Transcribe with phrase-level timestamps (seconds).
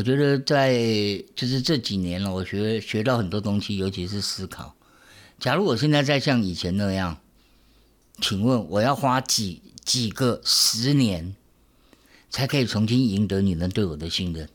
[0.00, 0.72] 我觉得在
[1.36, 4.74] 就是这几年了，我学学到很多东西，尤其是思考。
[5.38, 7.18] 假如我现在再像以前那样，
[8.18, 11.36] 请问我要花几几个十年，
[12.30, 14.48] 才可以重新赢得你们对我的信任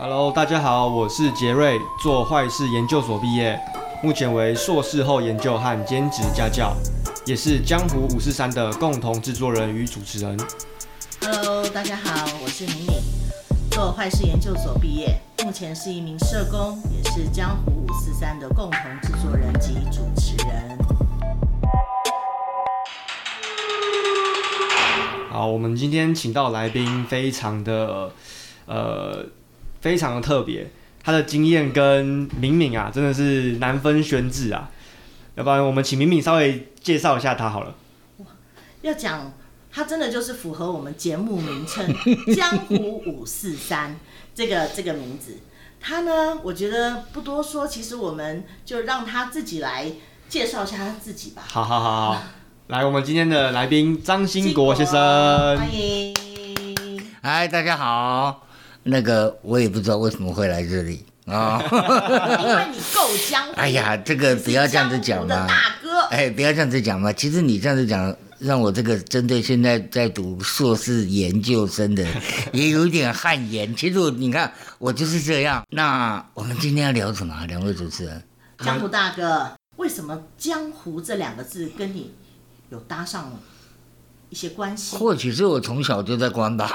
[0.00, 3.56] ？Hello，大家好，我是杰瑞，做坏事研究所毕业，
[4.02, 6.76] 目前为硕士后研究和兼职家教，
[7.24, 10.36] 也是江湖五四三的共同制作人与主持人。
[11.20, 13.21] Hello，大家好，我是敏敏。
[13.72, 20.76] 做坏事研究所毕业，目前是一名社工，也是江湖五四三的共同制作人及主持人。
[25.30, 28.12] 好，我们今天请到来宾，非常的
[28.66, 29.24] 呃，
[29.80, 30.70] 非常的特别，
[31.02, 34.70] 他的经验跟敏敏啊，真的是难分轩轾啊。
[35.36, 37.74] 要不然我们请敏敏稍微介绍一下他好了。
[38.82, 39.32] 要讲。
[39.74, 41.82] 他真的就是符合我们节目名称
[42.36, 43.98] “江湖五四三”
[44.34, 45.38] 这个这个名字。
[45.80, 49.90] 他呢，我觉得不多说，其实我们就让他自己来
[50.28, 51.42] 介绍一下他自己吧。
[51.46, 52.22] 好好好好，
[52.66, 56.14] 来，我们今天的来宾张兴国先生，欢迎。
[57.22, 58.46] 嗨，大家好。
[58.82, 61.62] 那个我也不知道为什么会来这里啊。
[61.62, 63.52] 因为你够江湖。
[63.54, 65.46] 哎呀，这个不要这样子讲嘛。
[65.48, 66.02] 大哥。
[66.10, 67.10] 哎，不要这样子讲嘛。
[67.10, 68.14] 其实你这样子讲。
[68.42, 72.04] 让我这个针对现在在读硕士研究生的，
[72.52, 73.72] 也有一点汗颜。
[73.76, 75.64] 其实我你看，我就是这样。
[75.70, 77.46] 那我们今天要聊什么？
[77.46, 78.20] 两位主持人，
[78.58, 82.10] 江湖大哥，为什么“江湖”这两个字跟你
[82.70, 83.32] 有搭上
[84.28, 84.96] 一些关系？
[84.96, 86.68] 或许是我从小就在关吧。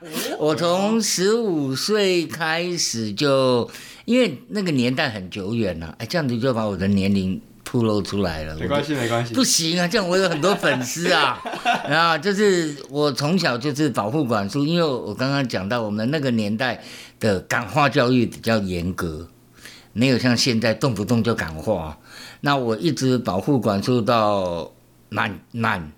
[0.38, 3.70] 我从十五岁开始就，
[4.04, 7.40] 因为那个年代很久远了，哎，这样子就把我的年龄。
[7.70, 9.32] 暴露出来了，没关系，没关系。
[9.32, 11.40] 不行啊，这样我有很多粉丝啊。
[11.88, 16.82] 然 后就是我从小就是保护管束，因为我刚刚讲到我们那个年代
[17.20, 19.28] 的感化教育比较严格，
[19.92, 21.96] 没有像现在动不动就感化。
[22.40, 24.72] 那我一直保护管束到
[25.08, 25.92] 满满，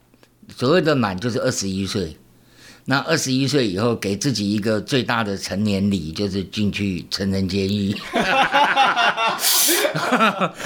[0.55, 2.19] 所谓的满就是二十一岁。
[2.85, 7.95] 那二十一岁以后，给自己一个最大的成年礼，就是进去成人监狱。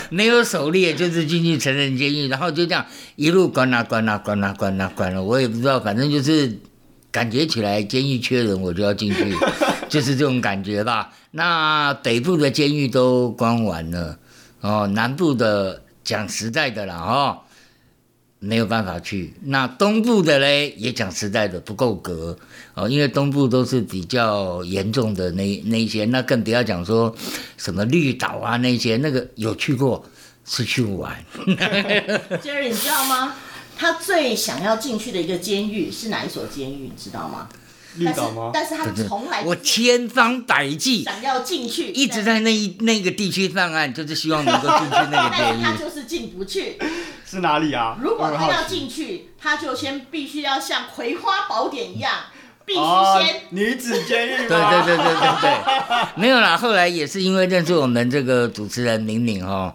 [0.09, 5.23] 没有狩猎，就是进去成人监狱，然后就这样一路关啊关啊关啊关啊关了。
[5.23, 6.59] 我也不知道，反正就是
[7.11, 9.35] 感觉起来监狱缺人，我就要进去，
[9.91, 11.13] 就是这种感觉吧。
[11.33, 14.19] 那北部的监狱都关完了，
[14.63, 17.39] 哦，南部的讲实在的啦，哦。
[18.47, 22.39] 没有办法去，那东部的嘞，也讲实在的不够格
[22.75, 27.15] 哦，因为东部都是比较严重的那那些，那更不要讲说
[27.57, 30.05] 什么绿岛啊那些，那个有去过
[30.45, 31.13] 是去玩。
[32.41, 33.35] Jerry，你知道吗？
[33.77, 36.85] 他最想要进去的一个监狱是哪一所监狱？
[36.85, 37.49] 你知道吗？
[37.97, 38.51] 绿岛吗？
[38.53, 46.77] 但是，但是他从来我千方百计想要进去，一直在那一那个地区上岸，就是希望能够进去那个监狱， 他就是进不去。
[47.29, 47.99] 是哪里啊？
[48.01, 52.13] 如果他要进去，他就先必须要像《葵花宝典》一样，
[52.65, 54.37] 必须先、哦、女子监狱。
[54.37, 56.57] 对对对对对对，没有啦。
[56.57, 59.75] 后来也是因为认识我们这个主持人敏敏哦，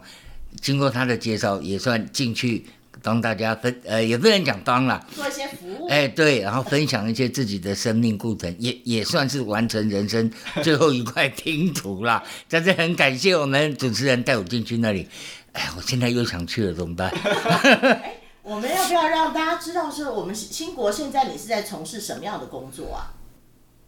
[0.61, 2.65] 经过他的介绍，也算进去
[3.03, 5.87] 帮大家分，呃，也不能讲帮啦，做一些服务。
[5.89, 10.31] 哎，对，然后分享一些自己的生命过程，也也算是完成人生
[10.63, 12.23] 最后一块拼图啦。
[12.47, 15.05] 在这很感谢我们主持人带我进去那里。
[15.53, 17.09] 哎，我现在又想去了，怎么办？
[17.13, 23.13] 哎，我们要不要让大家知道，是我们新国现在你是在从事什么样的工作啊？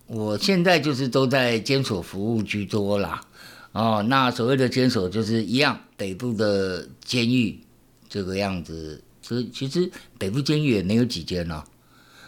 [0.07, 3.21] 我现在就是都在监所服务居多啦。
[3.71, 7.59] 哦，那所谓的监所就是一样，北部的监狱
[8.09, 9.01] 这个样子。
[9.21, 11.63] 其实其实北部监狱也没有几间呢。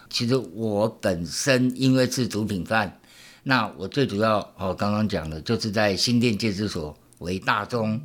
[0.09, 2.99] 其实我本身因为是毒品犯，
[3.43, 8.01] 那我最主要哦，刚刚讲的就是在新店戒治所为大宗。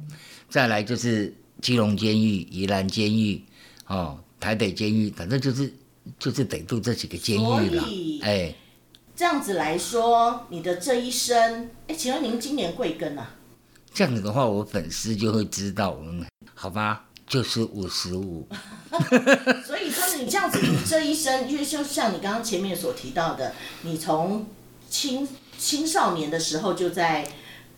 [0.48, 1.32] 再来就是
[1.62, 3.40] 基隆监狱、宜兰监狱，
[3.86, 5.72] 哦，台北监狱，反正就是
[6.18, 7.84] 就是得住这几个监狱了。
[8.22, 8.52] 哎，
[9.14, 13.36] 这样子来说，你的这一生，哎，请问您今年贵庚啊？
[13.94, 18.48] 这样子的话，我粉丝就会知道，嗯，好吧，就是五十五。
[19.64, 24.46] 所以说，你这样子，你这一生，因为就像你刚刚前面所提到的，你从
[24.88, 27.24] 青青少年的时候就在。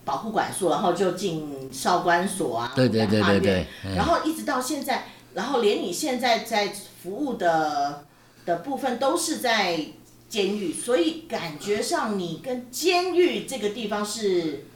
[0.04, 5.04] 保护管束，然后就进少管所啊，对对对对对，然后一直到现在，
[5.34, 6.72] 然后连你现在在
[7.02, 8.04] 服务的
[8.44, 9.80] 的部分都是在
[10.28, 14.66] 监狱，所以感觉上你跟监狱这个地方是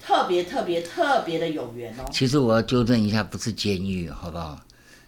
[0.00, 2.04] 特别特别特别的有缘哦。
[2.12, 4.58] 其实我要纠正一下，不是监狱，好不好？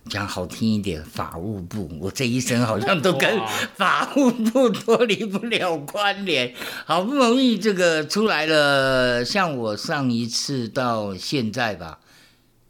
[0.09, 3.39] 讲好听一点，法务部，我这一生好像都跟
[3.77, 6.55] 法务部脱离不了关联。
[6.85, 11.99] 好不容易这个出来了，像我上一次到现在吧，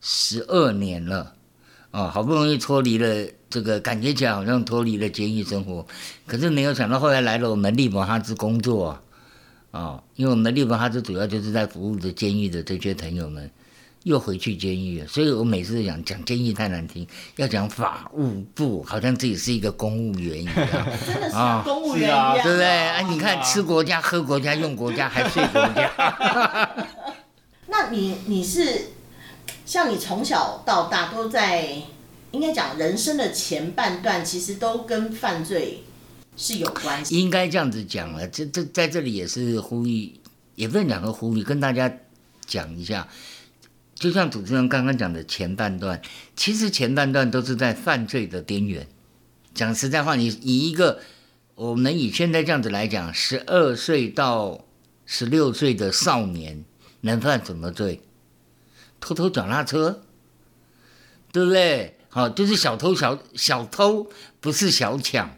[0.01, 1.35] 十二年了，
[1.93, 5.87] 哦，好不容易脱离了这个，感觉起来好像脱离了监狱生活，
[6.27, 9.01] 可是没有想到后来来了我们利伯哈兹工作啊，
[9.71, 13.51] 哦，因为我们利伯哈兹主要就是在服务着监狱的这些朋友们。
[14.05, 17.07] 又回去监狱了，所以我每次讲讲监狱太难听，
[17.37, 20.57] 要讲法务部，好像自己是一个公务员一样，
[21.07, 22.67] 真的是公务员一样，对不对？
[22.67, 26.87] 哎，你看吃国家、喝国家、用国家， 还睡国家。
[27.69, 28.87] 那你你是
[29.67, 31.71] 像你从小到大都在，
[32.31, 35.85] 应该讲人生的前半段，其实都跟犯罪
[36.39, 37.21] 是有关系。
[37.21, 40.15] 应该这样子讲了，这这在这里也是呼吁，
[40.55, 41.93] 也不能讲个呼吁，跟大家
[42.47, 43.07] 讲一下。
[44.01, 46.01] 就像主持人刚刚讲的前半段，
[46.35, 48.89] 其实前半段都是在犯罪的边缘。
[49.53, 51.01] 讲实在话，你以一个
[51.55, 54.65] 我们以现在这样子来讲，十二岁到
[55.05, 56.65] 十六岁的少年
[57.03, 58.01] 能犯什么罪？
[59.01, 60.03] 偷偷转拉车，
[61.31, 61.99] 对不对？
[62.09, 64.11] 好，就是小偷小小偷，
[64.41, 65.37] 不是小抢。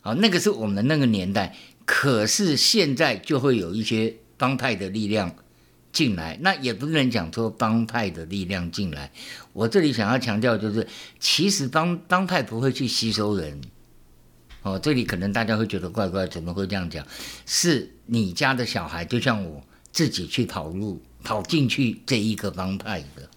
[0.00, 1.54] 好，那个是我们那个年代。
[1.84, 5.36] 可是现在就会有一些帮派的力量。
[5.92, 9.10] 进来，那也不能讲说帮派的力量进来。
[9.52, 10.86] 我这里想要强调就是，
[11.18, 13.60] 其实帮帮派不会去吸收人。
[14.62, 17.04] 哦，这里可能大家会觉得怪怪，怎么会这样讲？
[17.46, 23.28] 是你家的小孩，就像我自己去跑路，跑进去这一个帮派的。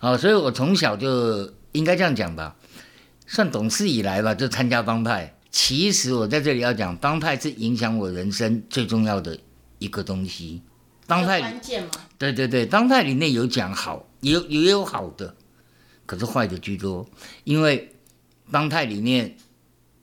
[0.00, 2.56] 哦，所以我从小就应该这样讲吧，
[3.26, 5.36] 算懂事以来吧，就参加帮派。
[5.50, 9.38] 其实我在这里要讲，帮派是影响我人生最重要的
[9.78, 10.62] 一个东西。
[11.10, 11.90] 帮派关键吗？
[12.16, 15.34] 对对对，帮派里面有讲好，也有也有好的，
[16.06, 17.08] 可是坏的居多。
[17.44, 17.96] 因为
[18.50, 19.36] 帮派里面，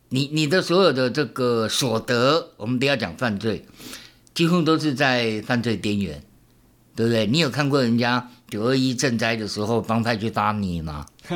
[0.09, 3.65] 你你的所有的这个所得，我们不要讲犯罪，
[4.33, 6.23] 几乎都是在犯罪边缘，
[6.95, 7.25] 对不对？
[7.27, 11.05] 你有看过人家九二一赈灾的时候，帮派去搭你吗？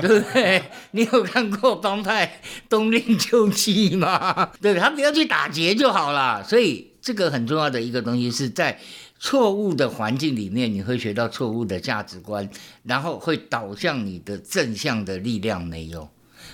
[0.00, 0.62] 对不对？
[0.90, 4.50] 你有看过帮派冬令救济吗？
[4.60, 6.42] 对，他不要去打劫就好了。
[6.42, 8.80] 所以这个很重要的一个东西是在。
[9.18, 12.48] 错误的环境里面，你会学到错误的价值观，
[12.82, 16.08] 然后会导向你的正向的力量没有，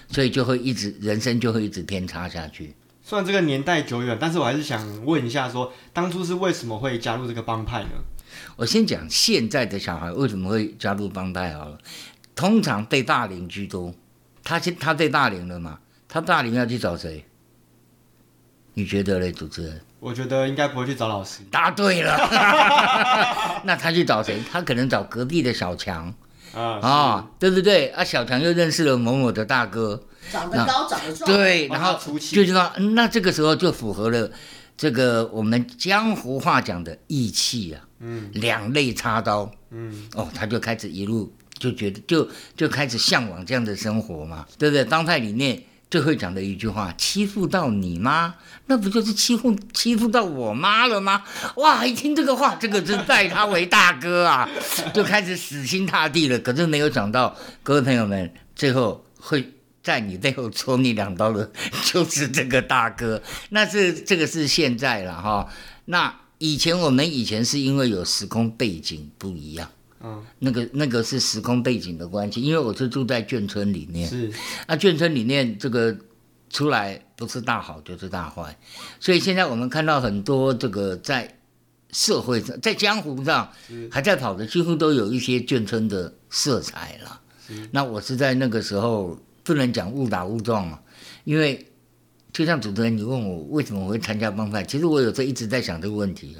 [0.09, 2.75] 所以就会一直人生就会一直偏差下去。
[3.03, 7.91] 虽然这个年代久远，但是我还是想问一下说，说当初是为什么会加入这个帮派呢？
[8.57, 11.79] 我先讲现在的小孩为什么会加入帮派好了，
[12.35, 13.93] 通常被霸凌居多。
[14.45, 15.81] 他先他被霸凌了嘛？
[16.09, 17.25] 他霸凌要去找谁？
[18.75, 19.81] 你觉得嘞，主持人？
[20.03, 21.43] 我觉得应该不会去找老师。
[21.49, 22.19] 答对了，
[23.63, 24.37] 那他去找谁？
[24.51, 26.13] 他可能找隔壁的小强
[26.53, 27.87] 啊，哦、对不对？
[27.91, 30.03] 啊，小强又认识了某某的大哥，
[30.33, 31.97] 长得高，长得壮，对，然后
[32.33, 34.29] 就知道，那这个时候就符合了
[34.77, 44.85] 这个我们江湖话讲的义气啊，嗯，两肋插刀，嗯，哦，他就开始一路就觉得就就开始向往这样的生活嘛，对不对？
[44.85, 45.63] 当派里面。
[45.93, 48.35] 最会讲的一句话，欺负到你妈，
[48.65, 51.23] 那不就是欺负欺负到我妈了吗？
[51.57, 51.85] 哇！
[51.85, 54.49] 一听这个话，这个真拜他为大哥啊，
[54.95, 56.39] 就开始死心塌地了。
[56.39, 59.53] 可是没有想到，各位朋友们，最后会
[59.83, 61.53] 在你背后戳你两刀的，
[61.85, 63.23] 就是这个大哥。
[63.51, 65.47] 那是这个是现在了哈。
[65.85, 69.69] 那以前我们以前是因为有时空背景不一样。
[70.05, 74.33] 嗯，那个那个是时空背景的关系，因为我是住在眷村里面，是，
[74.67, 75.97] 那眷村里面这个
[76.51, 78.59] 出来不是大好就是大坏，
[78.99, 81.39] 所以现在我们看到很多这个在
[81.93, 83.51] 社会上，在江湖上
[83.91, 87.21] 还在跑的，几乎都有一些眷村的色彩了。
[87.71, 90.83] 那我是在那个时候不能讲误打误撞啊，
[91.25, 91.67] 因为
[92.33, 96.37] 就像主持人你问我为什么我会参加帮派，其实我有时候一直在想这个问题。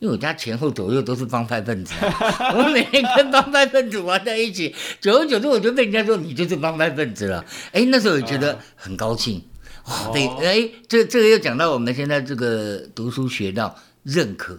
[0.00, 1.92] 因为我家前后左右都是帮派分子，
[2.56, 7.44] 我每天跟帮派分子玩在一起，久而久之我就被人家说你就是帮派分子了。
[7.70, 9.42] 哎，那时候我觉得很高兴，
[9.84, 14.58] 哇，对，哎，这这个又讲到我们现在这个读书学到认可，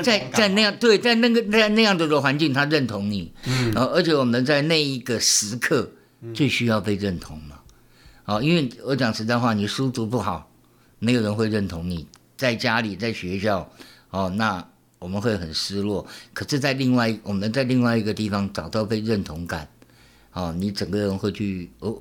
[0.00, 5.90] 在在那样对，在那个在那样的的环境，他认同你，嗯，然后而且我们在那一个时刻
[6.32, 7.56] 最需要被认同嘛，
[8.22, 10.48] 好，因为我讲实在话，你书读不好，
[11.00, 12.06] 没有人会认同你，
[12.36, 13.68] 在家里在学校。
[14.10, 14.66] 哦，那
[14.98, 16.06] 我们会很失落。
[16.32, 19.68] 可是，在另外我们在另外一个地方找到被认同感，
[20.32, 21.96] 哦，你整个人会去哦，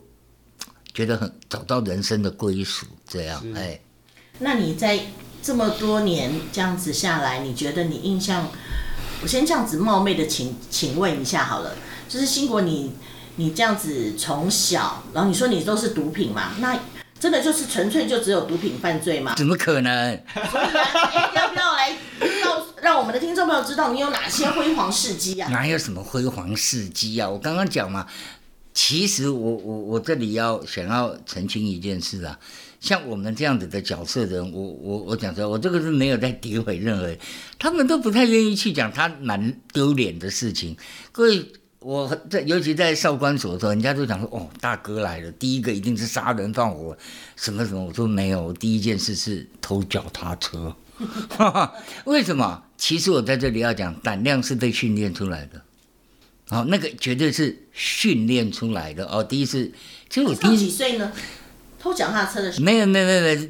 [0.93, 3.79] 觉得很找到人生的归属，这样哎。
[4.39, 4.99] 那你在
[5.41, 8.47] 这么多年这样子下来，你觉得你印象？
[9.21, 11.75] 我先这样子冒昧的请请问一下好了，
[12.07, 12.93] 就是兴国你
[13.35, 16.79] 你这样子从小，然后你说你都是毒品嘛，那
[17.19, 19.35] 真的就是纯粹就只有毒品犯罪吗？
[19.35, 20.19] 怎么可能？
[20.33, 20.83] 所以啊，
[21.13, 21.97] 欸、 要不要来
[22.43, 25.49] 告让我们的听众朋友知道你有哪些辉煌事迹啊？
[25.49, 27.29] 哪有什么辉煌事迹啊？
[27.29, 28.07] 我刚刚讲嘛，
[28.73, 32.39] 其实我我我这里要想要澄清一件事啊。
[32.79, 37.19] 像我们这样子的角色人，我我我讲说，我这个是没有在诋毁任何人，
[37.59, 40.77] 他们都不太愿意去讲他蛮丢脸的事情。
[41.11, 41.45] 各位，
[41.79, 46.97] 我在尤其在少管所的时候，人家都讲说，哦，大哥来了，第一个一定是杀人放火，
[47.37, 50.75] 什么什么，我说没有，我第一件事是偷脚踏车。
[52.03, 52.63] 为什么？
[52.77, 55.61] 其实我在这里要讲，胆量是被训练出来的，
[56.49, 59.23] 好，那个绝对是训练出来的哦。
[59.23, 59.71] 第一次，
[60.09, 61.11] 其实我第几岁呢？
[61.81, 63.49] 偷脚踏车的时候，没有没有没有，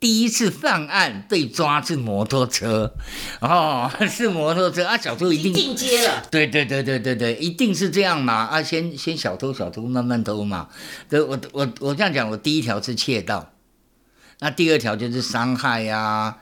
[0.00, 2.94] 第一次犯案被抓是摩托车，
[3.40, 4.84] 哦， 是摩托车。
[4.86, 8.32] 啊，小偷一定进阶了，对对对对对对，一定是这样嘛。
[8.46, 10.68] 啊，先先小偷小偷慢慢偷嘛，
[11.08, 13.50] 对，我我我这样讲，我第一条是窃盗，
[14.38, 16.38] 那第二条就是伤害呀、啊，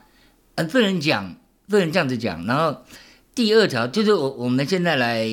[0.53, 1.35] 呃，不能讲，
[1.67, 2.83] 不能这样子讲，然后
[3.33, 5.27] 第二条就是我我们现在来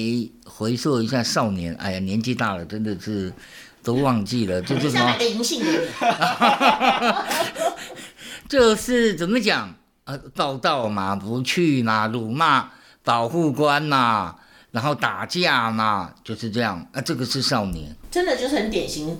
[0.47, 3.31] 回溯一下少年，哎呀，年纪大了，真的是。
[3.85, 5.15] 都忘记了，就是什么？
[8.49, 9.75] 就是怎么讲？
[10.05, 12.71] 呃，报道嘛，不去嘛，辱骂
[13.03, 14.37] 保护官嘛，
[14.71, 16.87] 然后打架嘛，就是这样。
[16.93, 19.19] 啊，这个是少年，真的就是很典型，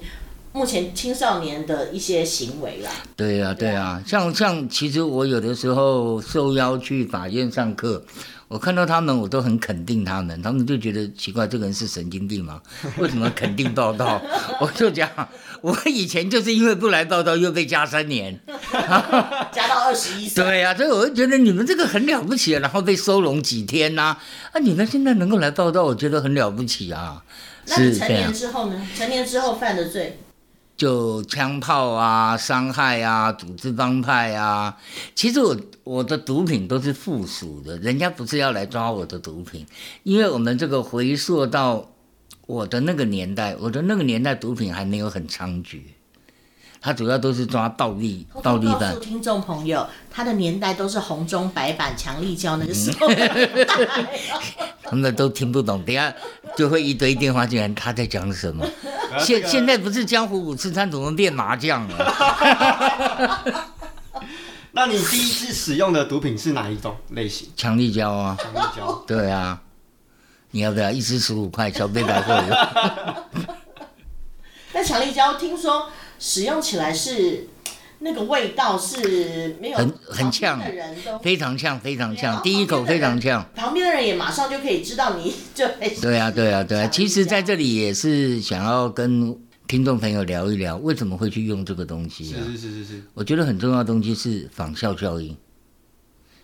[0.53, 2.91] 目前青少年的一些行为啦。
[3.17, 8.05] 对呀、啊，对呀、啊，像像其实我有的时候受邀去法院上课。
[8.49, 12.61] 我看到他们，我都很肯定他们，他们就觉得奇怪，这个人是神经病吗？
[12.99, 14.21] 为什么肯定报道？
[14.61, 15.09] 我就讲，
[15.63, 18.39] 我以前就是因为不来报道，又被加三年，
[19.53, 20.45] 加到二十一岁。
[20.45, 24.21] 对呀、啊，所以我就觉得你们这个很了不起啊，然后被收容几天呐、啊，
[24.53, 27.23] 啊，你们现在能够来报道，我觉得很了不起啊。
[27.67, 28.87] 那你成年之后呢？
[28.95, 30.19] 成年之后犯的罪？
[30.77, 34.77] 就枪炮啊，伤害啊，组织帮派啊。
[35.15, 39.65] 其实我我的毒品都是附属的，人家不是要来抓我的毒品，
[40.03, 41.91] 因为我们这个回溯到
[42.47, 45.81] 我的那个年代，我的那个年代毒品还没有很猖獗，
[46.85, 48.95] 他主要都是抓倒立倒立的。
[49.01, 53.09] 听众朋友，他的年代都是红中白板强力胶那个时候，
[54.85, 56.13] 他们都听不懂，等下
[56.55, 58.67] 就会一堆电话进来，他在讲什么？
[59.19, 63.43] 现现在不是江湖五次三，怎么练麻将了？
[64.73, 67.49] 那你第一次使用的毒品是哪一种类型？
[67.57, 68.37] 强力胶啊！
[68.39, 68.93] 强力胶。
[69.07, 69.59] 对啊，
[70.51, 71.73] 你要不要一支十五块？
[71.73, 72.55] 小贝百货有。
[74.75, 75.89] 那强力胶听说
[76.25, 77.49] 使用起来是。
[78.01, 80.61] 那个味道是没有很很呛，
[81.23, 83.49] 非常呛，非常呛，第一口非常呛。
[83.55, 85.65] 旁边的人也马上就可以知道你就
[86.03, 86.87] 对啊，对啊，对啊。
[86.89, 89.35] 其实在这里也是想要跟
[89.67, 92.45] 听众朋友聊一聊，为什么会去用这个东西啊？
[92.45, 93.03] 是是是是是。
[93.15, 95.35] 我觉得很重要的东西是仿效效应，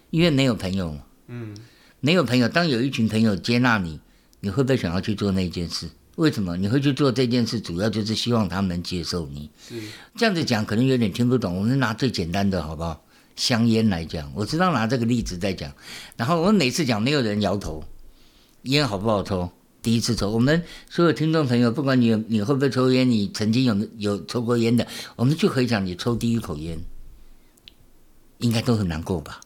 [0.08, 0.96] 因为没有朋友，
[1.26, 1.54] 嗯，
[1.98, 2.48] 没有朋友。
[2.48, 4.00] 当有一群朋友接纳你，
[4.40, 5.88] 你会不会想要去做那件事？
[6.20, 7.58] 为什么你会去做这件事？
[7.58, 9.48] 主要就是希望他们能接受你。
[9.66, 9.80] 是
[10.16, 11.56] 这样子讲，可能有点听不懂。
[11.56, 13.02] 我们拿最简单的好不好？
[13.36, 15.72] 香烟来讲，我知道拿这个例子在讲。
[16.18, 17.82] 然后我每次讲，没有人摇头。
[18.64, 19.50] 烟好不好抽？
[19.80, 24.86] 第一次抽，我们所有听众朋友，不管你你会不会抽烟，你曾经有有抽过烟的，
[25.16, 26.78] 我们就可以讲你抽第一口烟，
[28.40, 29.40] 应该都很难过吧？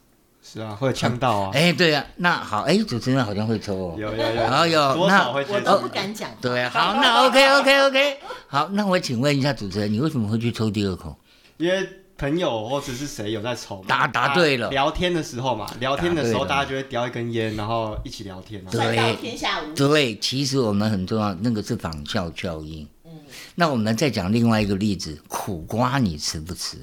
[0.55, 1.51] 是啊，会呛到啊！
[1.53, 6.31] 哎、欸，对啊，那好，哎、欸，主持人好像会抽哦，有有有，然后有那我都不敢讲。
[6.41, 11.17] 对啊，好，那 OK OK OK，好，那我请问一下主持人，你为什么会去抽第二口？
[11.57, 14.71] 因为朋友或者是谁有在抽，答答对了。
[14.71, 18.71] 聊天的时候嘛，聊天的时候大家就会叼一根烟，然后一起聊天嘛。
[18.71, 22.87] 对，天下无对，其实我们很重要，那个是仿效效应。
[23.05, 23.11] 嗯，
[23.57, 26.79] 那我们再讲另外一个例子，苦瓜你吃不吃？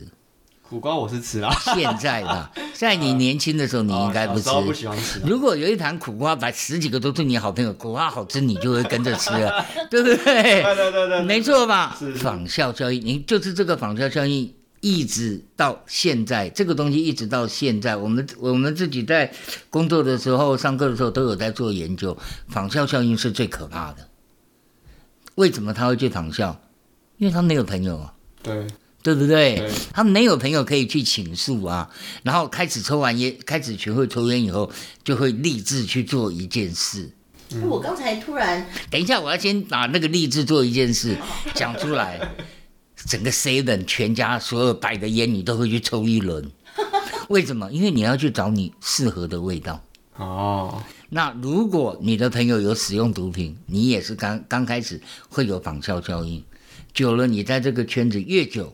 [0.72, 4.50] 苦瓜我是吃啊，现在吧， 在你年轻的时候你应该不吃。
[4.62, 5.20] 不喜欢吃。
[5.26, 10.24] 如果有一盘苦瓜，把十几个都是你好朋友，苦瓜好吃，你就会跟着吃了， 对不对？
[10.24, 11.94] 对对对对，没错吧？
[12.00, 19.30] 是仿效效应，你就是这个仿效效应，一直到现在，这个东西一直到现在，我们我们自己在
[19.70, 24.08] 工作的时候、上课的时候都有在做研究，仿效效应是最可怕的。
[25.36, 26.62] 为什么他会去仿效？
[27.18, 28.14] 因为他没有朋友啊。
[28.42, 28.66] 对。
[29.04, 29.56] 对不对？
[29.56, 31.90] 对，他没有朋友可以去倾诉啊，
[32.24, 34.72] 然后开始抽完烟，开始学会抽烟以后，
[35.04, 37.10] 就会立志去做一件事。
[37.54, 41.18] 嗯、我刚才突然，等一下，我要先把那个立志做一件事
[41.54, 42.20] 讲出来。
[43.08, 46.52] 整个 seven 全家所有摆的烟，你都会去抽一轮。
[47.30, 47.72] 为什么？
[47.72, 49.84] 因为你要去找你适合的味道。
[50.18, 56.44] 哦，那如果你的朋友有使用毒品，你也是刚刚开始会有仿效效应，
[56.94, 58.72] 久了你在这个圈子越久，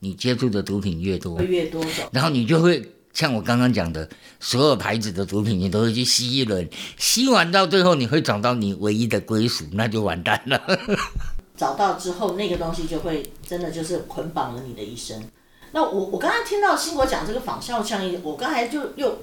[0.00, 10.60] 你接触的毒品越多，会越多种，然后你就会像我刚刚讲的，所有牌子的毒品你都会去吸一轮，吸完到最后你会找到你唯一的归属，那就完蛋了。
[11.56, 15.22] 找到之后，那个东西就会真的就是捆绑了你的一生。
[15.72, 19.18] 那我我刚刚听到新国讲这个仿效效应，我刚才就又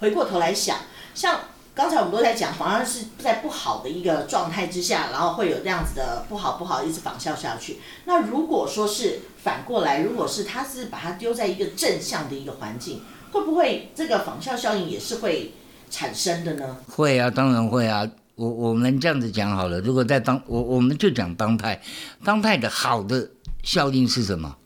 [0.00, 0.78] 回过头来想，
[1.14, 1.40] 像
[1.74, 7.78] 刚才我们都在讲，好像是在不好的一个状态之下，然后会有这样子的不好不好一直仿效下去。
[8.06, 13.00] 那如果说是反过来，如果是他是把它丢在一个正向的一个环境，
[13.30, 15.52] 会不会这个仿效效应也是会
[15.88, 16.78] 产生的呢？
[16.88, 18.10] 会啊，当然会啊。
[18.34, 21.80] 我我们这样子讲好了，如果在当我我们就讲当派，
[22.24, 23.30] 当派的好的
[23.62, 24.56] 效应是什么？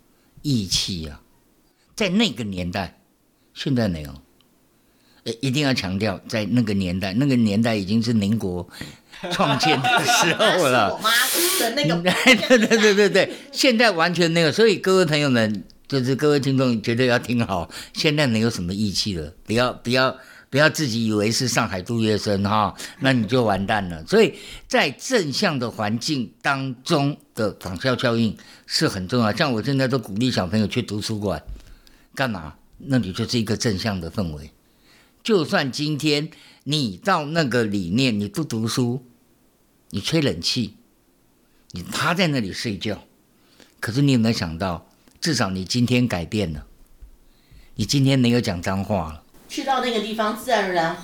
[0.40, 1.20] 义气啊，
[1.94, 2.99] 在那个年代，
[3.52, 4.14] 现在没有。
[5.30, 8.68] 呃，一定要强调，在那个年代，那个年代已经是民国
[9.32, 10.92] 创建的时候了。
[10.94, 11.10] 我妈
[11.60, 12.02] 的那个，
[12.49, 14.50] 对对对对对，现在完全没有。
[14.50, 20.16] 所以各位朋友们，就是各位听众，绝对要听好，现在没有什么义气了，不要不要。
[20.50, 24.04] 不要自己以为是上海杜月笙哈，那你就完蛋了。
[24.04, 24.34] 所以
[24.66, 29.32] 在正向的环境当中的仿效效应是很重要。
[29.32, 31.40] 像我现在都鼓励小朋友去图书馆，
[32.16, 32.54] 干嘛？
[32.78, 34.50] 那里就是一个正向的氛围。
[35.22, 36.30] 就算今天
[36.64, 39.04] 你到那个里面你不读书，
[39.90, 40.76] 你吹冷气，
[41.72, 43.02] 你趴在那里睡觉，
[43.80, 44.88] 可是你有没有想到，
[45.20, 46.66] 至少你今天改变了，
[47.74, 49.22] 你今天没有讲脏话了。
[49.48, 50.96] 去到那个地方，自然而然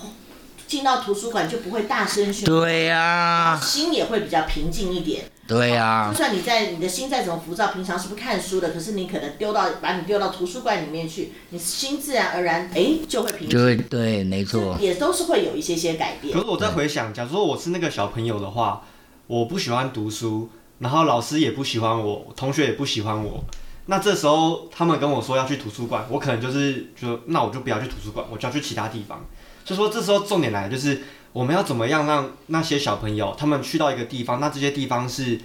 [0.67, 5.31] 进到图书馆就不会大声喧哗，对呀、啊，心也会比较平静一点。
[5.47, 8.71] 对呀、啊，就算你在你的心再怎么浮躁，平常是不是看书的？
[8.71, 13.51] 可是你可能丢到把你丢到图书馆里面去，你心自然而然哎就会平静。
[13.51, 16.35] 对对，没错，也都是会有一些些改变。
[16.35, 18.83] 可是我在回想，假如说我是那个小朋友的话，
[19.29, 20.51] 我不喜欢读书，
[20.81, 23.45] 然后老师也不喜欢我，同学也不喜欢我。
[23.87, 29.25] 那这时候他们跟我说要去图书馆，我可能就是就那我就不要去图书馆，我就要去其他地方。
[29.65, 31.03] 就说这时候重点来了，就是
[31.37, 35.39] 我们要怎么样让那些小朋友他们去到一个地方，那这些地方是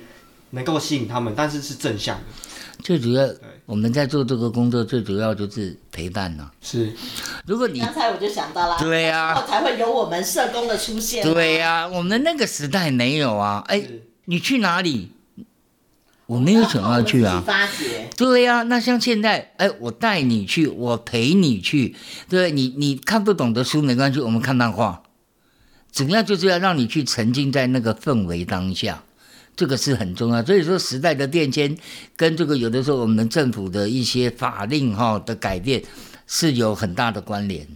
[0.52, 2.24] 能够吸引他们，但是是正向的。
[2.82, 3.28] 最主要，
[3.66, 6.52] 我们在做这个工作，最主要就是陪伴呢、啊。
[6.62, 6.94] 是，
[7.46, 11.26] 如果你刚才我就想到了，对呀、啊，才会有我们社工的出现。
[11.26, 13.62] 对呀、啊，我们那个时代没有啊。
[13.68, 13.84] 哎，
[14.26, 15.12] 你去哪里？
[16.26, 17.44] 我没有想要去啊，
[18.16, 21.98] 对呀、啊，那像现在，哎，我带你去，我陪你去，
[22.30, 25.04] 对，你你看不懂的书没关系，我们看漫画，
[25.92, 29.04] 主要就是要让你去沉浸在那个氛围当下，
[29.56, 30.44] 这个是很重要。
[30.44, 31.78] 所以说，时代的变迁
[32.16, 35.84] 跟这个有的时候我们政府的一些法令哈的改变
[36.26, 37.68] 是有很大的关联。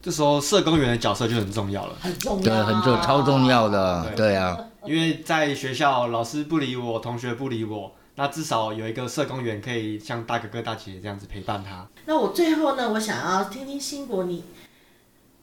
[0.00, 7.92] 这时候，社工员的角色就很重要了，很重要，对，很重，超重要的，对，对啊，因为在学校，老师不理我，同学不理我。
[8.16, 11.88] 那至少有一个社工员可以像大哥哥大姐姐这样子陪伴他。
[12.06, 14.44] 那我最后呢，我想要听听新国你，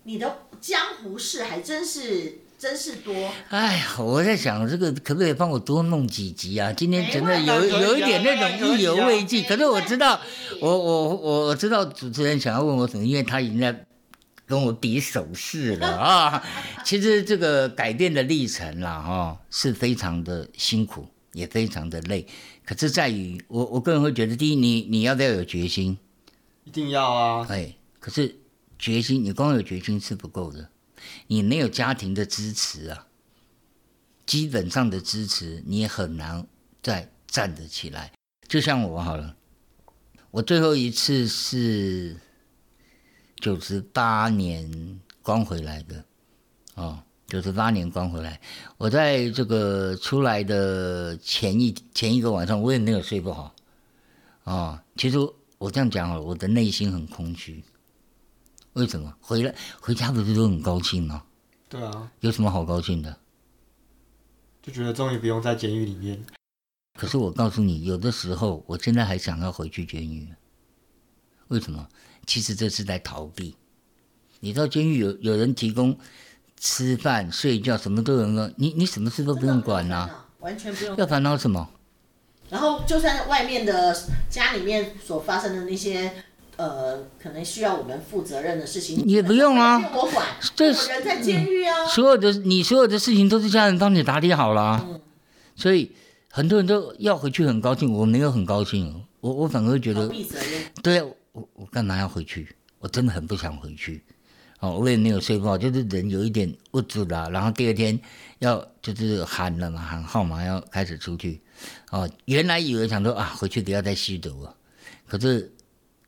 [0.03, 3.13] 你的江湖事还真是真是多。
[3.49, 6.71] 哎呀，我在想这个可不可以帮我多弄几集啊？
[6.71, 9.43] 今天真的有有一点那种意犹未尽。
[9.43, 10.21] 可是我知道，
[10.61, 13.85] 我我我我知道主持人想要问我什么，因为他已经在
[14.45, 16.43] 跟我比手势了 啊。
[16.85, 21.07] 其实这个改变的历程啦，哈，是非常的辛苦。
[21.33, 22.27] 也非常的累，
[22.65, 25.97] 可是在于我，我个人会觉得，第一，你你要不要有决心？
[26.65, 27.47] 一定要啊！
[27.49, 28.35] 哎，可是
[28.81, 30.67] 决心，你光有决心是不够的，
[31.27, 33.07] 你没有家庭的支持啊，
[34.25, 36.47] 基本上的支持你也很难
[36.81, 38.11] 再站得起来。
[38.47, 39.35] 就像我好了，
[40.31, 42.17] 我最后一次是
[43.35, 46.03] 九十八年刚回来的，
[46.73, 47.03] 哦。
[47.27, 48.41] 九十八年刚回来，
[48.77, 53.55] 我在这个出来的前一前一个晚上，我也没有睡不好，
[54.43, 55.17] 哦，其实
[55.57, 57.63] 我这样讲了，我的内心很空虚。
[58.73, 59.13] 为什么？
[59.19, 61.23] 回来回家不是都很高兴吗？
[61.69, 62.11] 对啊。
[62.19, 63.17] 有什么好高兴的？
[64.61, 66.23] 就觉得终于不用在监狱里面。
[66.99, 70.27] 可是我告诉你，有的时候我现在还想要回去监狱。
[71.47, 71.87] 为什么？
[72.25, 73.55] 其实这是在逃避。
[74.39, 75.97] 你到监狱有有人提供。
[76.63, 80.95] 吃饭、睡觉，什么都有了，你你什么事都不用管呐、啊，完全不用。
[80.95, 81.67] 要烦恼什么？
[82.51, 83.97] 然后，就算外面的
[84.29, 86.23] 家里面所发生的那些，
[86.61, 90.27] 呃，可能需要我们负责任的事情，你也不用啊，我管。
[90.55, 95.01] 这是人在监狱啊，所有的你所有的事情都是家人帮你打理好了、啊嗯，
[95.55, 95.91] 所以
[96.29, 100.07] 很多人都要回去很高兴，我没有很高兴，我我反而觉得，
[100.83, 102.55] 对啊，我我干嘛要回去？
[102.77, 104.03] 我真的很不想回去。
[104.59, 107.27] 哦，我也没有睡不好，就是人有一点物质啦。
[107.29, 107.99] 然后第二天
[108.37, 111.41] 要就是喊了嘛，喊号码要开始出去。
[111.89, 114.55] 哦，原来以为想说啊，回去不要再吸毒了。
[115.07, 115.51] 可是，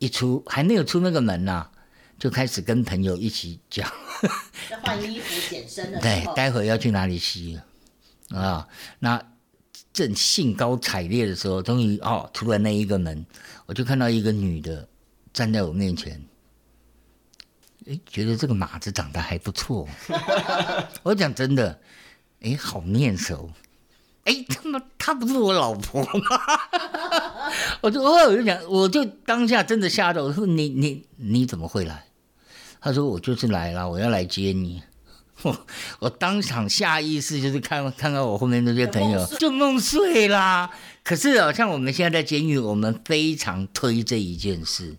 [0.04, 1.70] 一出还没有出那个门呐、啊，
[2.18, 3.90] 就开始跟朋友一起讲，
[4.70, 5.98] 要换衣服健身的。
[5.98, 8.68] 对，待会要去哪里吸了啊？
[8.98, 9.22] 那
[9.94, 13.24] 正兴高采烈的时候，终于哦，出了那一个门，
[13.64, 14.86] 我就看到一个女的
[15.32, 16.22] 站在我面前。
[17.86, 19.88] 哎，觉得这个马子长得还不错。
[21.02, 21.80] 我讲真的，
[22.42, 23.50] 哎，好面熟。
[24.24, 26.10] 哎，他妈，她不是我老婆吗？
[27.80, 30.24] 我就哦，我就讲，我就当下真的吓到。
[30.24, 32.06] 我说你你你怎么会来？
[32.80, 34.82] 他说我就是来了，我要来接你。
[35.42, 35.66] 我
[35.98, 40.70] 我当场下意识就是看看到我后面那些朋友就梦碎啦。
[41.02, 44.96] 可是啊，像我们现在在监狱，我们非常推这一件事，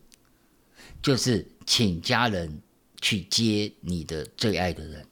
[1.02, 2.62] 就是请家人。
[3.02, 5.06] 去接你的最爱的人，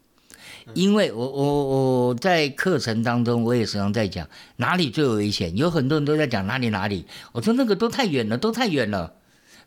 [0.73, 5.55] 因为我我我在课程当中，我也时常在讲哪里最危险。
[5.57, 9.13] 有很多人都在讲哪里哪里，我说那个都太远了，都太远了。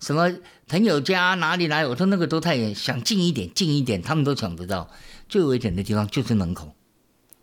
[0.00, 0.30] 什么
[0.66, 4.90] 朋友家哪里哪里，我说那个都太远，想近一点近一点，他们都抢不到。
[5.28, 6.74] 最危险的地方就是门口。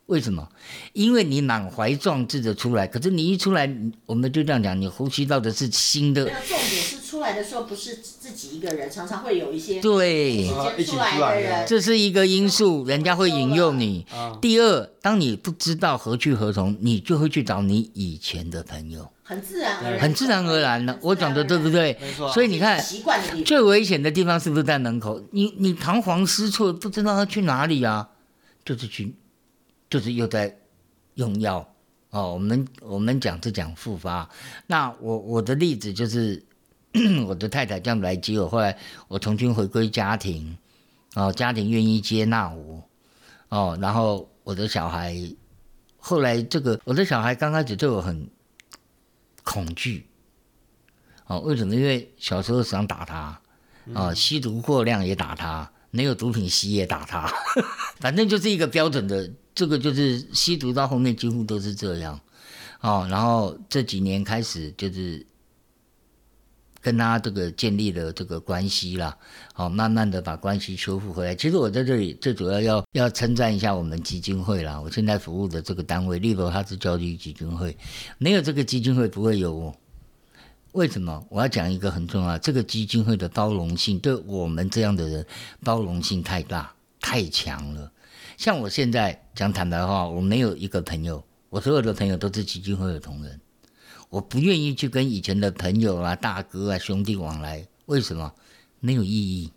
[0.08, 0.50] 为什么？
[0.92, 3.74] 因为你满怀壮志的出来，可是你一出来，
[4.06, 6.26] 我们就这样讲，你呼吸到的是新的。
[6.26, 10.48] 重点是出来的时候不是自己一个人，常常会有一些对一
[10.84, 14.06] 起出来的人，这是一个因素，人家会引诱你。
[14.42, 21.00] 第二，当你不知道何去何从，你就会去找你以前的朋友，很自然而然，很自然而然的。
[21.02, 21.98] 我讲的对不对？
[22.02, 22.32] 没错。
[22.32, 22.84] 所以你看，
[23.46, 25.22] 最危险的地方是不是在门口？
[25.32, 28.10] 你你彷徨失措，不知道要去哪里啊？
[28.66, 29.16] 就是去。
[29.90, 30.58] 就是又在
[31.14, 31.72] 用药
[32.10, 34.28] 哦，我们我们讲是讲复发。
[34.66, 36.44] 那我我的例子就是
[37.28, 38.78] 我的太太这样来接我，后来
[39.08, 40.58] 我重新回归家庭，
[41.16, 42.84] 哦，家庭愿意接纳我，
[43.50, 45.16] 哦，然后我的小孩
[45.98, 48.30] 后来这个我的小孩刚开始对我很
[49.44, 50.06] 恐惧，
[51.28, 51.76] 哦，为什么？
[51.76, 53.42] 因为小时候想打他，
[53.94, 57.28] 哦，吸毒过量也打他，没有毒品吸也打他，
[58.00, 59.32] 反正就是一个标准的。
[59.56, 62.20] 这个就是吸毒到后面几乎都是这样，
[62.82, 65.24] 哦，然后这几年开始就是
[66.84, 69.18] 跟他这个建立了这个关系啦，
[69.56, 71.34] 哦，慢慢的把关系修复回来。
[71.34, 77.76] 其实我在这里最主要要要称赞一下我们基金会啦，我现在服务的这个单位，例如他是教育基金会，
[78.18, 79.74] 没有这个基金会不会有我。
[80.74, 81.26] 为什么？
[81.30, 85.26] 我要讲一个很重要，这个基金会的包容性对我们这样的人
[85.64, 87.92] 包容性太大太强了。
[88.38, 93.40] 像我现在讲坦白话，我没有一个朋友，我所有的朋友都是基金会的同仁，
[94.14, 98.32] 我不愿意去跟以前的朋友啊、大哥啊、兄弟往来，为什么？
[98.80, 99.52] 没有意义，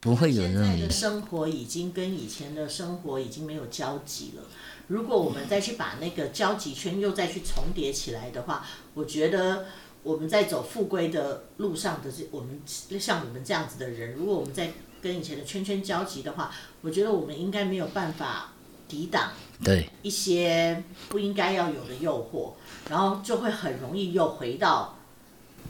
[0.00, 0.82] 不会有任何。
[0.84, 4.42] 的生活已经跟以前的生活已经没有交集了。
[4.88, 9.66] 如果我们再去把那个交集圈又再去重叠起来的话，我觉得
[10.02, 12.60] 我们在走复归的路上的这我们
[12.98, 14.72] 像我们这样子的人，如果我们在。
[15.04, 18.53] 跟以前的圈圈交集的话，我觉得我们应该没有办法
[18.94, 19.32] 抵挡
[19.64, 22.52] 对一些不应该要有的诱惑，
[22.88, 24.96] 然后就会很容易又回到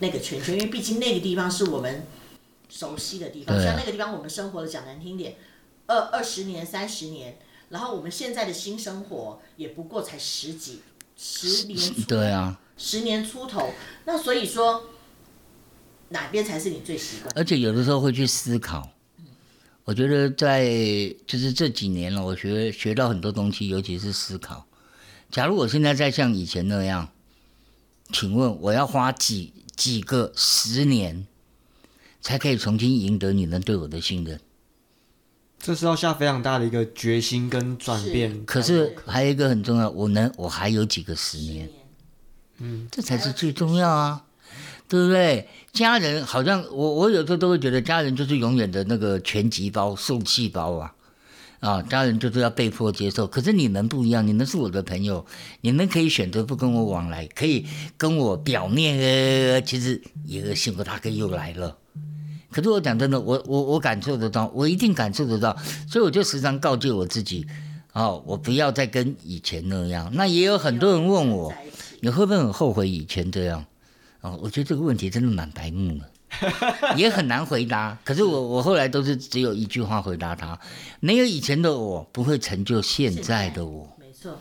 [0.00, 2.06] 那个圈圈，因为毕竟那个地方是我们
[2.68, 5.36] 熟悉的地方，像那个地方我们生活的讲难听点，
[5.86, 7.38] 二二十年、三十年，
[7.70, 10.82] 然后我们现在的新生活也不过才十几
[11.16, 13.70] 十年，对啊，十年出头，
[14.04, 14.90] 那所以说
[16.10, 17.32] 哪边才是你最习惯？
[17.34, 18.90] 而且有的时候会去思考。
[19.84, 20.64] 我觉得在
[21.26, 24.66] 就是这几年了，我学学到很多东西，尤其是思考。
[25.30, 27.08] 假如我现在再像以前那样，
[28.10, 31.26] 请问我要花几几个十年，
[32.22, 34.40] 才可以重新赢得你们对我的信任？
[35.58, 38.44] 这是要下非常大的一个决心跟转变。
[38.44, 41.70] 可是还有一个很重要，我能我还有几个十年？
[42.58, 44.24] 嗯，这才是最重要啊。
[44.88, 45.48] 对不对？
[45.72, 50.94] 家人好像我，我有时候都会觉得家人就是永远的那个全集包、受气包啊，
[51.60, 53.26] 啊，家人就是要被迫接受。
[53.26, 55.24] 可是你们不一样，你们是我的朋友，
[55.62, 57.66] 你们可以选择不跟我往来，可以
[57.96, 61.76] 跟我表面呃，其实一个幸福大哥又来了。
[62.52, 65.56] 可是我讲真的，我我我感受得到，我一定感受得到，
[65.88, 67.44] 所以我就时常告诫我自己，
[67.94, 70.08] 哦，我不要再跟以前那样。
[70.14, 71.52] 那也有很多人问我，
[72.00, 73.64] 你会不会很后悔以前这样？
[74.24, 77.98] 哦，我觉得这个问题真的蛮白目的， 也很难回答。
[78.02, 80.58] 可是我我后来都是只有一句话回答他：
[81.00, 83.86] 没有以前的我，不会成就现在的我。
[84.00, 84.40] 没错，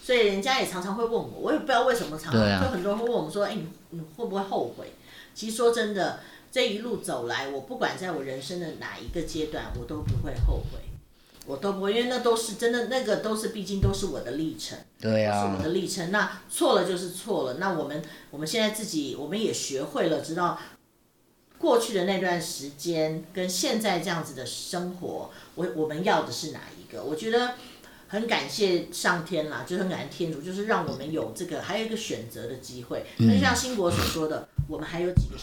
[0.00, 4.92] 所以人家也常常会问我，我也不知道为什么常常，就很多人会问我们说：“哎，你你会不会后悔？”
[5.34, 6.20] 其实说真的，
[6.52, 10.78] 这一路走来，我不管在我人生的哪一个阶段，我都不会后悔，
[11.46, 16.10] 我都不会，因为那都是真的，那个都是毕竟都是我的历程，对啊，是我的历程。
[16.10, 20.58] 那错了就是错了，那我们我们现在自己我们也学会了，知道
[21.58, 27.02] 过去的那段时间跟现在这样子的生活，我我们要的是哪一个？
[27.02, 27.54] 我觉得。
[28.06, 33.04] 很感谢上天啦，就很感谢天主，就是让我们有这个还有一个选择的机会。
[33.16, 35.36] 那就像新国所说的，我们还有几个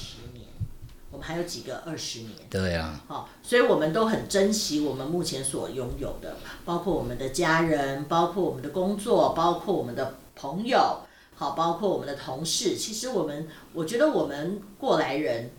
[1.11, 2.31] 我们还有几个二十年。
[2.49, 2.99] 对啊。
[3.07, 11.01] 好，所以我们都很珍惜我们目前所拥有的，包括我们的家人，包括我们的工作，包括我们的朋友，
[11.35, 12.75] 好，包括我们的同事。
[12.75, 15.51] 其实我们，我觉得我们过来人，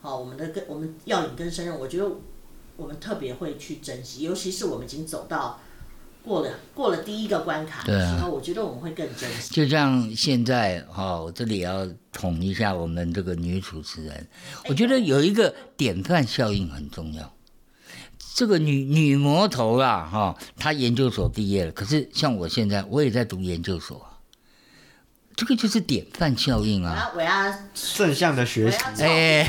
[0.00, 2.06] 好，我们的跟我们要领跟生人，我觉得
[2.76, 5.60] 我们特别会去珍惜，尤其是我们已经走到。
[6.24, 9.54] 过了过了第一个关卡的时候，啊、我觉得我们会更珍惜。
[9.54, 14.28] 就像现在哈、哦，我这里要捅一下我们这个女主持人，
[14.68, 17.34] 我觉得有一个典范效应很重要。
[18.34, 24.06] 这个女女魔头啦哈、哦，她研究所毕业了，可是像我现在我也在读研究所。
[25.36, 27.10] 这个就是典范效应啊！
[27.14, 27.58] 我要我要
[27.96, 28.78] 正向的学习。
[29.02, 29.42] 哎，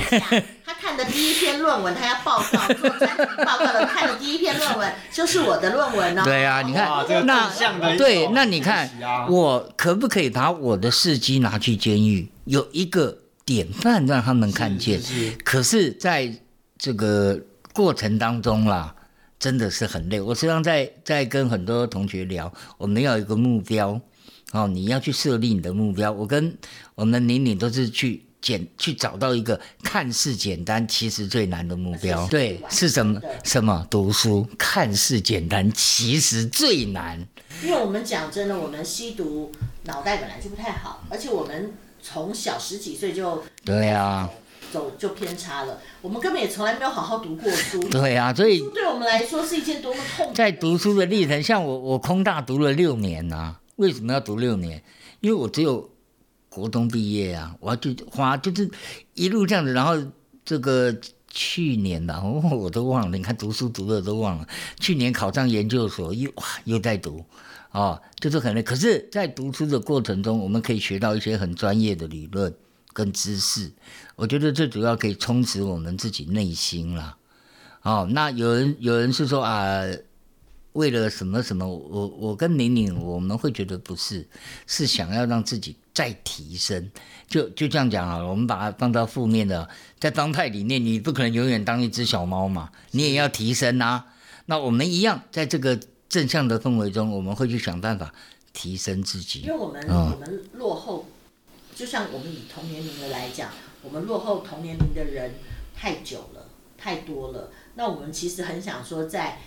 [1.04, 6.22] 的第一篇论文，他要报告做专题报告的，看的第一篇论文就是我的论文哦。
[6.24, 6.88] 对啊，你看
[7.26, 7.50] 那
[7.98, 8.90] 对，那你看
[9.30, 15.02] 我可不可以把我的事迹拿去监狱，有一个典范让他们看见？
[15.02, 15.38] 是，是，是。
[15.44, 16.34] 可是在
[16.78, 17.40] 这个
[17.74, 18.96] 过程当中啦，
[19.40, 20.20] 真的是很累。
[20.22, 24.00] 我时常在在跟很多同学聊，我们要有一个目标。
[24.54, 26.12] 哦，你要去设立你的目标。
[26.12, 26.58] 我跟
[26.96, 32.28] 我们宁宁都是去简去找到一个看似简单，其实最难的目标。
[32.28, 33.22] 对，是什么？
[33.44, 33.86] 什么？
[33.90, 34.48] 读书。
[34.58, 37.26] 看似简单，其实最难。
[37.64, 39.52] 因为我们讲真的，我们吸毒
[39.84, 44.30] 脑袋本来就不太好，而且我们从小十几岁就对啊，
[44.72, 45.80] 走就偏差了。
[46.02, 47.80] 我们根本也从来没有好好读过书。
[47.90, 50.34] 对啊，所以对我们来说是一件多么痛苦。
[50.34, 53.62] 在读书的历程，像我，我空大读了六年呐、啊。
[53.76, 54.82] 为什么要读六年？
[55.20, 55.90] 因为我只有
[56.54, 58.70] 国中毕业啊，我就花就是
[59.14, 59.96] 一路这样子，然后
[60.44, 60.94] 这个
[61.30, 64.46] 去年的我都忘了，你看读书读的都忘了。
[64.78, 67.24] 去年考上研究所又哇又在读，
[67.72, 68.62] 哦，就是很累。
[68.62, 72.54] 可是，在读书的过程中，我们可以学到一些很专业的理论
[72.92, 73.72] 跟知识。
[74.18, 77.16] 我觉得最主要可以充实我们自己内心啦。
[77.84, 79.86] 哦，那有人有人是说啊。
[80.74, 84.26] 为了什么什么，我我跟玲玲我们会觉得不是，
[84.66, 86.90] 是想要让自己再提升，
[87.28, 88.28] 就就这样讲好了。
[88.28, 89.68] 我们把它放到负面的，
[90.00, 94.14] 在当派里面，你不可能永远当一只小猫嘛，你也要提升啊。
[94.46, 98.14] 那我们一样，在这个正向的氛围中，我们会去想办法
[98.54, 99.42] 提升自己。
[99.42, 101.06] 因为我们、嗯、我们落后，
[101.76, 103.50] 就像我们以同年龄的来讲，
[103.84, 105.34] 我们落后同年龄的人
[105.76, 107.52] 太久了，太多了。
[107.76, 109.40] 那我们其实很想说在。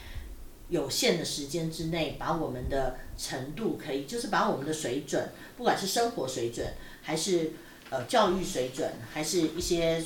[0.70, 6.66] 有限的时间之内，把我们的程度可以，就是把我们的水准，不管是生活水准，
[7.03, 7.53] 还是
[7.90, 10.03] 呃教育水准，还是一些，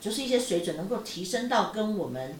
[0.00, 2.36] 就是一些水准，能够提升到跟我们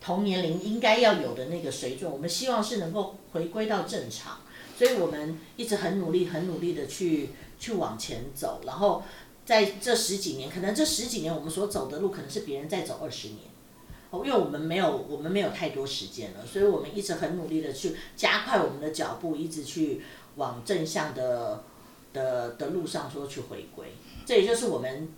[0.00, 2.10] 同年龄应该要有的那个水准。
[2.10, 4.40] 我们希望是能够回归到正常，
[4.78, 8.60] 所以我们一直很努力、很努力的去去往前走。
[8.64, 9.02] 然后
[9.44, 13.51] 在这十几年，可能这十几年我们所走的路，可能是别人在走二十年。
[14.12, 20.02] 因为我们没有，我们没有太多时间了，所以我们一直很努力的去加快我们的脚步，一直去
[20.36, 21.64] 往正向的
[22.12, 23.94] 的的路上说去回归。
[24.26, 25.08] 这也就是我们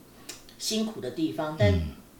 [0.58, 1.72] 辛苦的地方，但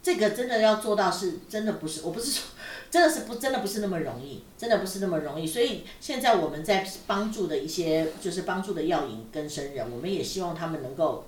[0.03, 2.43] 这个真的要做到是真的不是，我不是说
[2.91, 5.47] 真的是不真的不是那么容易，真的不是那么容易。
[5.47, 11.25] 所以现在我们在帮助的一些就是帮助的药引跟生人，我们也希望他们能够。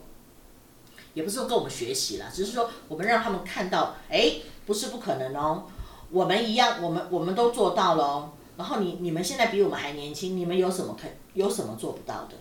[1.14, 4.34] 也不是说跟我们学习了，只是说我们让他们看到，哎，
[4.66, 5.64] 不是不可能哦，
[6.10, 8.32] 我们一样，我们我们都做到了哦。
[8.58, 12.36] 然后你你们现在比我们还年轻，你们有什么可有什么做不到的？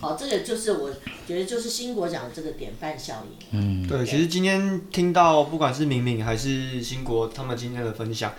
[0.00, 0.90] 好，这个就是我
[1.26, 3.46] 觉得就是新国讲的这个典范效应。
[3.52, 8.32] 嗯，对，其实今天听到不管是明明还是新国他们今天的分享，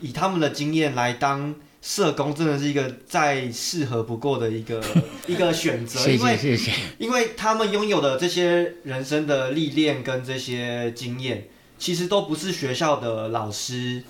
[0.00, 1.54] 以他们的经验来当。
[1.84, 4.80] 社工真的是一个再适合不过的一个
[5.26, 11.48] 一个选择，因为谢谢因为他们拥有的这些人生的历练跟这些经验，
[11.82, 14.04] 其实都不是学校的老师，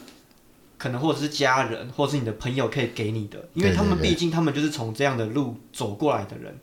[0.77, 6.55] 可能或者是家人，或者是你的朋友可以给你的，因为他们毕竟他们就是从这样的路走过来的人。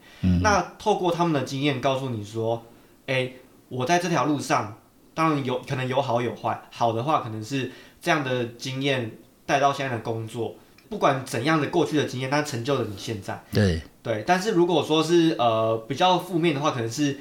[0.43, 2.63] 那透过他们的经验告诉你说，
[3.07, 3.33] 哎、欸，
[3.69, 4.77] 我在这条路上，
[5.15, 9.17] 当然有可能有好有坏，好的话可能是这样的经验
[9.47, 10.57] 带到现在的工作。
[10.89, 13.43] 不管怎样的过去的经验，它成就了你现在。
[13.51, 17.17] 对对，但是如果说是呃比较负面的话，可能是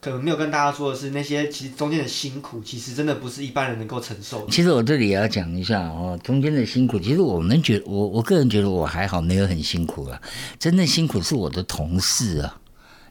[0.00, 4.48] 可能没有跟大家说的是，那些其实中间的辛苦，其实真的不是一般人能够承受。
[4.48, 10.20] 其实我这里也要讲一下哦，中间的辛苦，其实我们觉我我个人觉得我还好，没有很辛苦啊。
[10.58, 12.56] 真正辛苦是我的同事啊。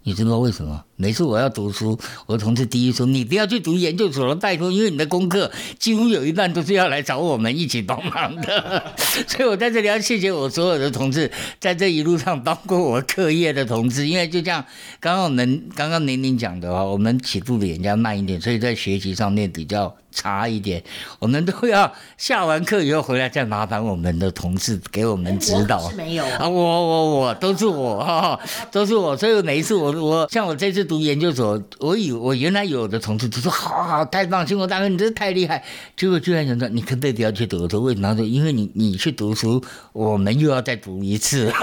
[0.01, 0.83] 你知道为什么？
[1.01, 8.83] 每次我要读书，我的同事第一说：“你不要去读研究所了，拜托，因为你的功课几乎有一半都是要来找我们一起帮忙的。
[9.25, 14.09] ”所以，我在这里要谢谢我所有的同事，在这一路上帮过我课业的同志。
[14.09, 14.61] 因为就像
[14.99, 20.83] 刚刚我们刚刚宁宁讲的话，我们起步比人家慢一点，所以在学习上面比较差一点。
[21.19, 25.89] 我们都要下完课以后回来再麻烦我们的同事给我们指导。
[25.91, 28.37] 没有啊，我我我都是我哈，
[28.69, 29.15] 都是我。
[29.15, 35.63] 所以每一次我我像我这次读研究所，我以我原来有的同事就说好好太棒，兴国大哥你真是太厉害。
[35.95, 37.83] 结果居然想说你肯定要去读书？
[37.83, 38.09] 为什么？
[38.09, 41.53] 他说因为你你去读书，我们又要再读一次。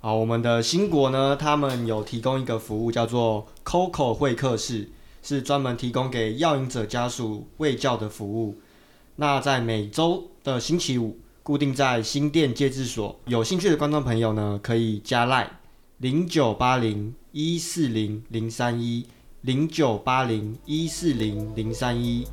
[0.00, 4.90] 好，我们的新国呢，他们有提供一个服务叫做 COCO 会客室。
[5.20, 8.56] 是专门提供给药瘾者家属卫教的服务。
[9.16, 13.20] 那在每周的星期五，固定在新店戒治所。
[13.26, 15.57] 有兴趣的观众朋友呢，可以加赖
[16.00, 19.04] 零九八零一四零零三一
[19.40, 22.24] 零九八零一四零零三一。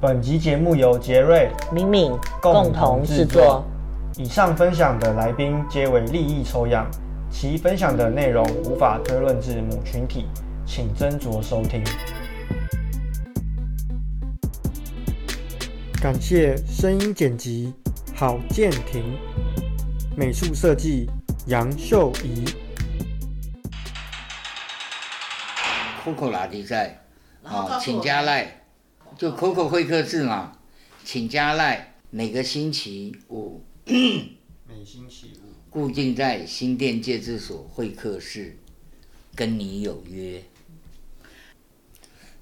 [0.00, 3.64] 本集节目由杰瑞、敏敏共同制作。
[4.16, 6.88] 以上分享的来宾皆为利益抽样，
[7.32, 10.26] 其分享的内容无法推论至母群体。
[10.64, 11.82] 请斟酌收听。
[16.00, 17.74] 感谢声音剪辑
[18.14, 19.02] 郝建廷，
[20.16, 21.10] 美术设计
[21.48, 22.44] 杨秀仪。
[26.04, 27.02] Coco 拉迪赛，
[27.42, 28.66] 好，请加赖，
[29.16, 30.58] 就 Coco 会客室嘛，
[31.02, 38.58] 请加赖，每个星期五，每星期五，固定在新店戒治所会客室，
[39.34, 40.42] 跟你有约。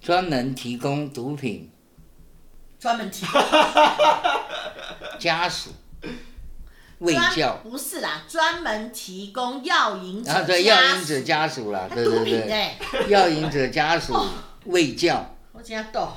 [0.00, 1.70] 专门提供毒品，
[2.80, 3.40] 专门提供。
[5.20, 5.70] 家属
[7.02, 14.16] 卫教，不是啦，专门提供药瘾者，啊对，药瘾者家属啦，对对对，药瘾者家属
[14.66, 16.16] 卫教，我今天到。